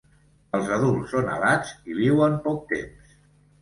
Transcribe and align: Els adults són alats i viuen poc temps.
Els 0.59 0.71
adults 0.77 1.13
són 1.17 1.31
alats 1.35 1.77
i 1.93 2.01
viuen 2.01 2.43
poc 2.51 2.69
temps. 2.77 3.19